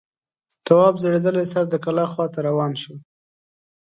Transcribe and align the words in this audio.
تواب 0.65 0.95
ځړېدلی 1.03 1.45
سر 1.51 1.63
د 1.69 1.75
کلا 1.85 2.05
خواته 2.11 2.39
روان 2.47 2.71
شو. 2.81 2.95